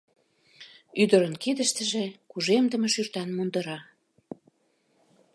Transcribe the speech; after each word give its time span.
Ӱдырын 1.01 1.35
кидыштыже 1.43 2.05
кужемдыме 2.31 2.87
шӱртан 2.93 3.29
мундыра. 3.37 3.79